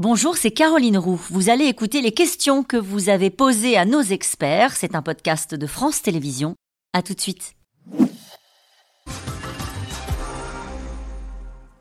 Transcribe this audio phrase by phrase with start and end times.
[0.00, 1.20] Bonjour, c'est Caroline Roux.
[1.28, 4.76] Vous allez écouter les questions que vous avez posées à nos experts.
[4.76, 6.54] C'est un podcast de France Télévisions.
[6.92, 7.56] À tout de suite.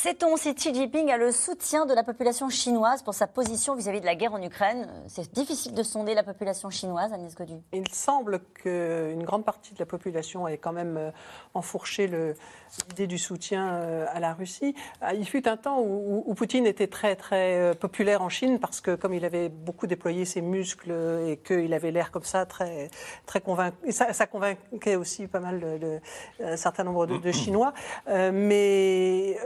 [0.00, 4.00] Sait-on si Xi Jinping a le soutien de la population chinoise pour sa position vis-à-vis
[4.00, 4.88] de la guerre en Ukraine?
[5.08, 7.56] C'est difficile de sonder la population chinoise, Agnès Godu.
[7.72, 11.10] Il semble qu'une grande partie de la population ait quand même euh,
[11.52, 14.76] enfourché l'idée du soutien euh, à la Russie.
[15.02, 18.94] Euh, il fut un temps où, Poutine était très très populaire en Chine parce que
[18.94, 20.92] comme il avait beaucoup déployé ses muscles
[21.26, 22.88] et qu'il avait l'air comme ça très
[23.26, 26.00] très convaincu, ça, ça, convainquait aussi pas mal de,
[26.40, 27.72] un certain nombre de, de Chinois.
[28.06, 29.36] mais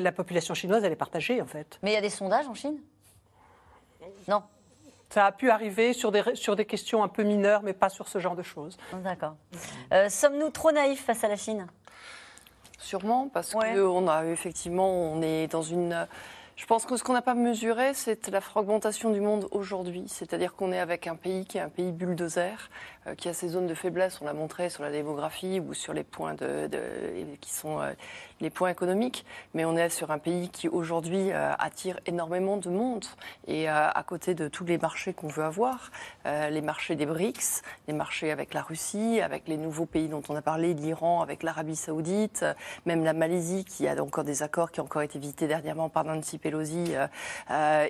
[0.00, 1.78] La population chinoise, elle est partagée, en fait.
[1.82, 2.78] Mais il y a des sondages en Chine?
[4.28, 4.42] Non.
[5.10, 8.08] Ça a pu arriver sur des, sur des questions un peu mineures, mais pas sur
[8.08, 8.76] ce genre de choses.
[8.92, 9.36] D'accord.
[9.92, 11.66] Euh, sommes-nous trop naïfs face à la Chine?
[12.78, 16.06] Sûrement, parce qu'on a effectivement, on est dans une
[16.56, 20.04] je pense que ce qu'on n'a pas mesuré, c'est la fragmentation du monde aujourd'hui.
[20.06, 22.70] C'est-à-dire qu'on est avec un pays qui est un pays bulldozer,
[23.06, 25.92] euh, qui a ses zones de faiblesse, on l'a montré sur la démographie ou sur
[25.92, 26.34] les points
[27.42, 27.92] qui sont euh,
[28.40, 29.26] les points économiques.
[29.52, 33.04] Mais on est sur un pays qui aujourd'hui euh, attire énormément de monde.
[33.46, 35.90] Et à côté de tous les marchés qu'on veut avoir,
[36.24, 40.36] les marchés des BRICS, les marchés avec la Russie, avec les nouveaux pays dont on
[40.36, 42.44] a parlé, l'Iran, avec l'Arabie Saoudite,
[42.86, 46.04] même la Malaisie qui a encore des accords qui ont encore été visités dernièrement par
[46.04, 47.08] Nancy Pelosi euh,
[47.50, 47.88] euh,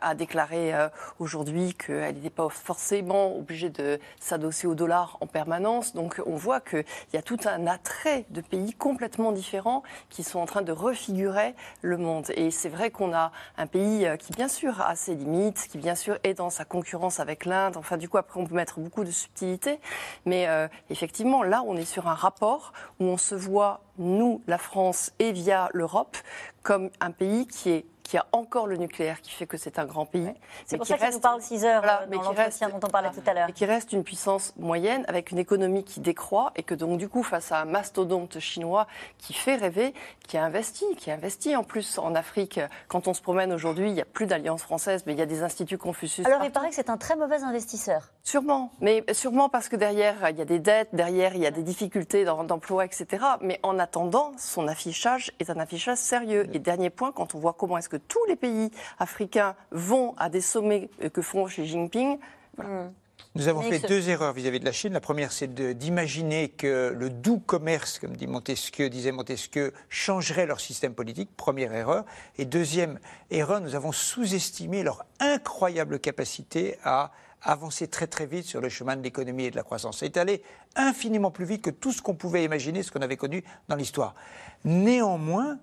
[0.00, 0.88] a déclaré euh,
[1.20, 5.94] aujourd'hui qu'elle n'était pas forcément obligée de s'adosser au dollar en permanence.
[5.94, 10.40] Donc on voit qu'il y a tout un attrait de pays complètement différents qui sont
[10.40, 12.26] en train de refigurer le monde.
[12.34, 15.94] Et c'est vrai qu'on a un pays qui bien sûr a ses limites, qui bien
[15.94, 17.76] sûr est dans sa concurrence avec l'Inde.
[17.76, 19.78] Enfin du coup après on peut mettre beaucoup de subtilité,
[20.26, 20.48] mais
[20.90, 25.32] effectivement là on est sur un rapport où on se voit nous, la France et
[25.32, 26.16] via l'Europe,
[26.62, 29.86] comme un pays qui est qui a encore le nucléaire qui fait que c'est un
[29.86, 30.34] grand pays.
[30.66, 33.22] C'est pour ça qu'il nous parle 6 heures voilà, dans l'entretien dont on parlait tout
[33.26, 33.48] à l'heure.
[33.48, 37.08] Et qui reste une puissance moyenne avec une économie qui décroît et que donc du
[37.08, 38.86] coup face à un mastodonte chinois
[39.16, 39.94] qui fait rêver,
[40.28, 42.60] qui a investi, qui a investi en plus en Afrique.
[42.88, 45.26] Quand on se promène aujourd'hui, il n'y a plus d'alliance française, mais il y a
[45.26, 46.26] des instituts Confucius.
[46.26, 48.10] Alors il paraît que c'est un très mauvais investisseur.
[48.24, 51.50] Sûrement, mais sûrement parce que derrière il y a des dettes, derrière il y a
[51.50, 53.24] des difficultés d'emploi, etc.
[53.40, 56.46] Mais en attendant, son affichage est un affichage sérieux.
[56.52, 60.28] Et dernier point, quand on voit comment est-ce que tous les pays africains vont à
[60.28, 62.18] des sommets que font Xi Jinping.
[62.58, 62.88] Hmm.
[63.34, 64.92] Nous avons fait deux erreurs vis-à-vis de la Chine.
[64.92, 70.60] La première, c'est d'imaginer que le doux commerce, comme dit Montesquieu, disait Montesquieu, changerait leur
[70.60, 71.30] système politique.
[71.34, 72.04] Première erreur.
[72.36, 72.98] Et deuxième
[73.30, 78.96] erreur, nous avons sous-estimé leur incroyable capacité à avancer très très vite sur le chemin
[78.96, 80.00] de l'économie et de la croissance.
[80.00, 80.42] C'est allé
[80.76, 84.14] infiniment plus vite que tout ce qu'on pouvait imaginer, ce qu'on avait connu dans l'histoire.
[84.64, 85.58] Néanmoins,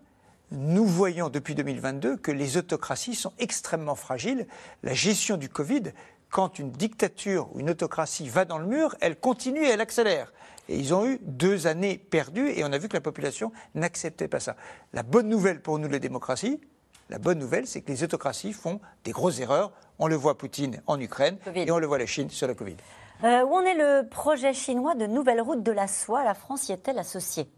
[0.51, 4.47] nous voyons depuis 2022 que les autocraties sont extrêmement fragiles.
[4.83, 5.83] La gestion du Covid,
[6.29, 10.33] quand une dictature ou une autocratie va dans le mur, elle continue et elle accélère.
[10.67, 14.27] Et ils ont eu deux années perdues et on a vu que la population n'acceptait
[14.27, 14.55] pas ça.
[14.93, 16.59] La bonne nouvelle pour nous, les démocraties,
[17.09, 19.71] la bonne nouvelle, c'est que les autocraties font des grosses erreurs.
[19.97, 22.75] On le voit Poutine en Ukraine et on le voit la Chine sur la Covid.
[23.23, 26.23] Euh, où en est le projet chinois de nouvelle route de la soie?
[26.23, 27.49] La France y est-elle associée?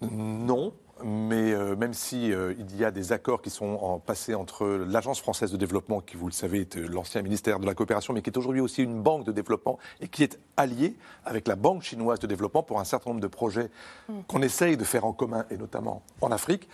[0.00, 0.72] Non,
[1.04, 4.66] mais euh, même si euh, il y a des accords qui sont en, passés entre
[4.66, 8.14] l'Agence française de développement, qui vous le savez est euh, l'ancien ministère de la coopération,
[8.14, 11.56] mais qui est aujourd'hui aussi une banque de développement et qui est alliée avec la
[11.56, 13.70] banque chinoise de développement pour un certain nombre de projets
[14.08, 14.20] mm.
[14.26, 16.68] qu'on essaye de faire en commun et notamment en Afrique.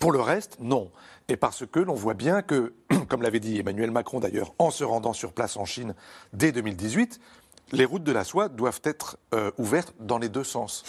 [0.00, 0.90] Pour le reste, non.
[1.28, 2.74] Et parce que l'on voit bien que,
[3.08, 5.94] comme l'avait dit Emmanuel Macron d'ailleurs en se rendant sur place en Chine
[6.32, 7.20] dès 2018,
[7.72, 9.18] les routes de la soie doivent être
[9.58, 10.84] ouvertes dans les deux sens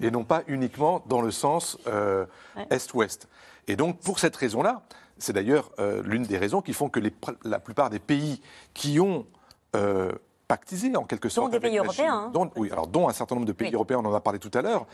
[0.00, 2.26] et non pas uniquement dans le sens euh,
[2.70, 3.28] est-ouest.
[3.68, 4.82] Et donc, pour cette raison-là,
[5.18, 7.00] c'est d'ailleurs euh, l'une des raisons qui font que
[7.44, 8.40] la plupart des pays
[8.72, 9.26] qui ont
[9.76, 10.12] euh,
[10.48, 11.48] pactisé en quelque sorte.
[11.48, 12.14] Dont des pays européens.
[12.14, 12.30] Hein.
[12.32, 14.50] Dont, oui, alors dont un certain nombre de pays européens, on en a parlé tout
[14.54, 14.86] à l'heure,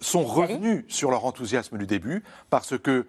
[0.00, 3.06] sont revenus sur leur enthousiasme du début parce que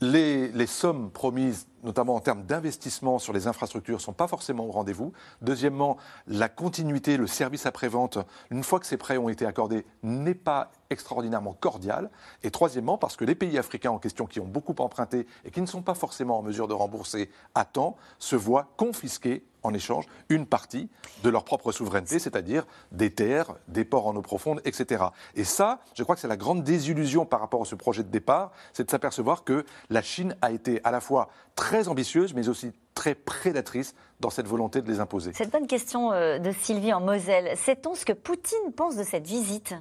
[0.00, 4.66] les, les sommes promises notamment en termes d'investissement sur les infrastructures, ne sont pas forcément
[4.66, 5.12] au rendez-vous.
[5.42, 5.96] Deuxièmement,
[6.26, 8.18] la continuité, le service après-vente,
[8.50, 12.10] une fois que ces prêts ont été accordés, n'est pas extraordinairement cordial.
[12.42, 15.60] Et troisièmement, parce que les pays africains en question qui ont beaucoup emprunté et qui
[15.60, 20.04] ne sont pas forcément en mesure de rembourser à temps, se voient confisquer en échange
[20.28, 20.90] une partie
[21.22, 25.04] de leur propre souveraineté, c'est-à-dire des terres, des ports en eau profonde, etc.
[25.34, 28.10] Et ça, je crois que c'est la grande désillusion par rapport à ce projet de
[28.10, 32.48] départ, c'est de s'apercevoir que la Chine a été à la fois très ambitieuse, mais
[32.48, 35.32] aussi très prédatrice dans cette volonté de les imposer.
[35.34, 37.56] Cette bonne question euh, de Sylvie en Moselle.
[37.56, 39.74] Sait-on ce que Poutine pense de cette visite?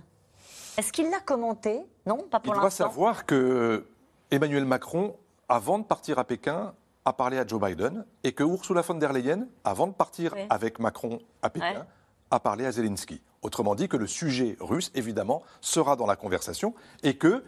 [0.78, 2.58] Est-ce qu'il l'a commenté Non, pas pour l'instant.
[2.58, 3.86] Il doit savoir que
[4.32, 5.16] Emmanuel Macron,
[5.48, 6.74] avant de partir à Pékin,
[7.06, 10.80] a parlé à Joe Biden et que Ursula von der Leyen, avant de partir avec
[10.80, 11.86] Macron à Pékin,
[12.32, 13.22] a parlé à Zelensky.
[13.42, 16.74] Autrement dit que le sujet russe, évidemment, sera dans la conversation
[17.04, 17.44] et que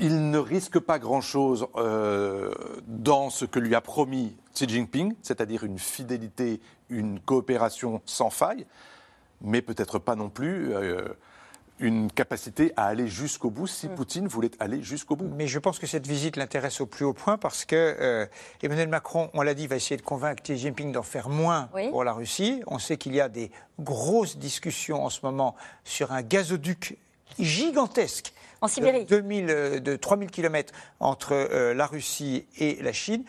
[0.00, 2.52] il ne risque pas grand-chose euh,
[2.86, 6.60] dans ce que lui a promis Xi Jinping, c'est-à-dire une fidélité,
[6.90, 8.66] une coopération sans faille,
[9.40, 11.08] mais peut-être pas non plus euh,
[11.78, 13.94] une capacité à aller jusqu'au bout si mm.
[13.94, 15.30] Poutine voulait aller jusqu'au bout.
[15.34, 18.26] Mais je pense que cette visite l'intéresse au plus haut point parce que euh,
[18.62, 22.04] Emmanuel Macron, on l'a dit, va essayer de convaincre Xi Jinping d'en faire moins pour
[22.04, 22.62] la Russie.
[22.66, 25.54] On sait qu'il y a des grosses discussions en ce moment
[25.84, 26.98] sur un gazoduc
[27.38, 28.32] gigantesque.
[28.60, 29.04] En Sibérie.
[29.04, 33.24] De, 2000, euh, de 3000 km entre euh, la Russie et la Chine.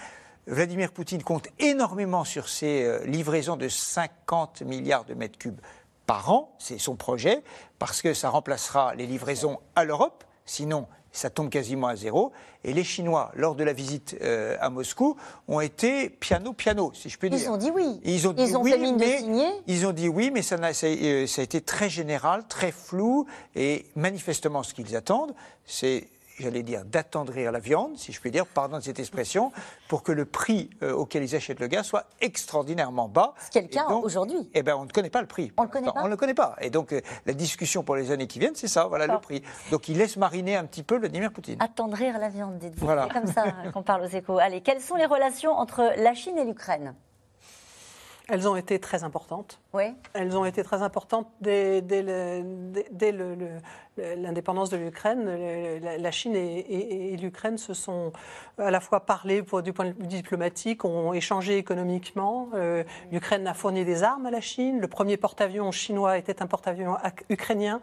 [0.48, 5.60] Vladimir Poutine compte énormément sur ces livraisons de 50 milliards de mètres cubes
[6.06, 7.44] par an, c'est son projet,
[7.80, 12.32] parce que ça remplacera les livraisons à l'Europe, sinon ça tombe quasiment à zéro.
[12.64, 15.16] Et les Chinois, lors de la visite euh, à Moscou,
[15.48, 17.40] ont été piano-piano, si je puis dire.
[17.40, 18.00] Ils ont dit oui.
[18.04, 19.24] Ils ont dit oui, mais
[19.68, 23.26] ils ont dit oui, mais ça, euh, ça a été très général, très flou,
[23.56, 25.34] et manifestement, ce qu'ils attendent,
[25.66, 26.08] c'est
[26.40, 29.52] j'allais dire, d'attendrir la viande, si je puis dire, pardon de cette expression,
[29.88, 33.34] pour que le prix euh, auquel ils achètent le gaz soit extraordinairement bas.
[33.46, 34.50] Ce qui est le cas aujourd'hui.
[34.54, 35.52] Eh bien, on ne connaît pas le prix.
[35.58, 36.02] On ne le connaît pas.
[36.04, 36.56] On le connaît pas.
[36.62, 39.44] Et donc, euh, la discussion pour les années qui viennent, c'est ça, voilà le prix.
[39.72, 41.58] Donc, ils laissent mariner un petit peu Vladimir Poutine.
[41.62, 42.86] Attendrir la viande, dites-vous.
[42.86, 43.08] Voilà.
[43.08, 44.38] C'est comme ça qu'on parle aux échos.
[44.38, 46.96] Allez, quelles sont les relations entre la Chine et l'Ukraine?
[48.30, 49.62] Elles ont été très importantes.
[49.74, 49.96] Oui.
[50.14, 52.04] Elles ont été très importantes dès, dès,
[53.98, 55.26] l'indépendance de l'Ukraine.
[55.82, 58.12] La Chine et, l'Ukraine se sont
[58.58, 62.50] à la fois parlé pour, du point de vue diplomatique, ont échangé économiquement.
[62.54, 64.82] Euh, L'Ukraine a fourni des armes à la Chine.
[64.82, 66.98] Le premier porte-avions chinois était un porte-avions
[67.30, 67.80] ukrainien.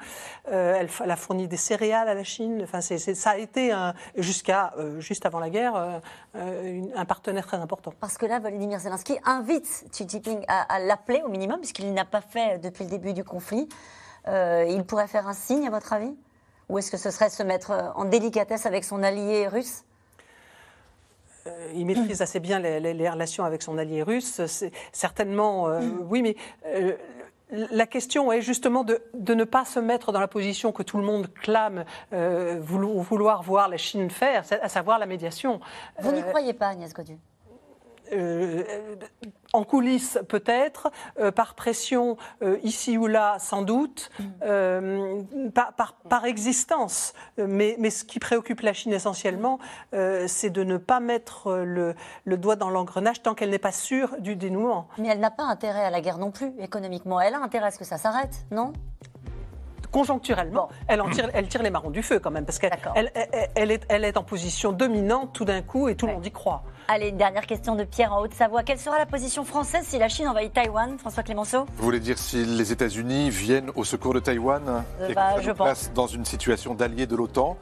[0.53, 2.61] Euh, elle, a fourni des céréales à la Chine.
[2.63, 3.75] Enfin, ça a été
[4.17, 6.01] jusqu'à euh, juste avant la guerre
[6.35, 7.93] un partenaire très important.
[8.01, 12.21] Parce que là, Volodymyr Zelensky invite Xi Jinping à, l'appeler au minimum, puisqu'il n'a pas
[12.21, 13.69] fait depuis le début du conflit.
[14.29, 16.15] Euh, il pourrait faire un signe, à votre avis?
[16.69, 19.85] Ou est-ce que ce serait se mettre en délicatesse avec son allié russe?
[21.47, 24.41] Euh, il maîtrise assez bien les, relations avec son allié russe.
[24.93, 26.37] Certainement, euh, oui, mais
[27.51, 31.05] la question est justement de, ne pas se mettre dans la position que tout le
[31.05, 35.61] monde clame vouloir, voir la Chine faire, à savoir la médiation.
[35.99, 37.13] Vous n'y croyez pas, Agnès Godu?
[37.13, 37.34] euh,
[39.53, 45.51] en coulisses peut-être, euh, par pression euh, ici ou là sans doute, mm.
[46.09, 47.13] par, existence.
[47.39, 49.59] Mais, ce qui préoccupe la Chine essentiellement,
[50.27, 54.17] c'est de ne pas mettre le, le doigt dans l'engrenage tant qu'elle n'est pas sûre
[54.19, 54.89] du dénouement.
[54.99, 57.21] Mais elle n'a pas intérêt à la guerre non plus, économiquement.
[57.21, 58.73] Elle a intérêt à ce que ça s'arrête, non?
[59.91, 63.13] Conjoncturellement, elle, en tire, elle tire les marrons du feu quand même, parce qu'elle elle,
[63.55, 66.33] elle, est, elle est en position dominante tout d'un coup et tout le monde y
[66.33, 66.65] croit.
[66.87, 68.63] Allez, une dernière question de Pierre en Haute-Savoie.
[68.63, 71.65] Quelle sera la position française si la Chine envahit Taïwan, François Clémenceau?
[71.77, 74.63] Vous voulez dire si les États-Unis viennent au secours de Taïwan
[75.01, 77.57] euh, et bah, je nous place dans une situation d'allié de l'OTAN?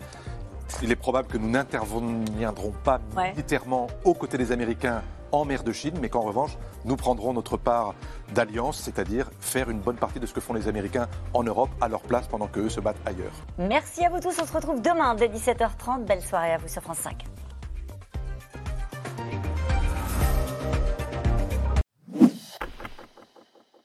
[0.82, 5.72] Il est probable que nous n'interviendrons pas militairement aux côtés des Américains en mer de
[5.72, 7.94] Chine, mais qu'en revanche, nous prendrons notre part
[8.34, 11.88] d'alliance, c'est-à-dire faire une bonne partie de ce que font les Américains en Europe à
[11.88, 13.32] leur place pendant qu'eux se battent ailleurs.
[13.56, 16.04] Merci à vous tous, on se retrouve demain dès 17h30.
[16.06, 17.24] Belle soirée à vous sur France 5.